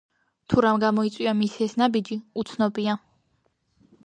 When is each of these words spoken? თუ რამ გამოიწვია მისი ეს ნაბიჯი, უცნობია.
თუ 0.53 0.63
რამ 0.65 0.79
გამოიწვია 0.83 1.33
მისი 1.41 1.63
ეს 1.67 1.77
ნაბიჯი, 1.83 2.19
უცნობია. 2.45 2.97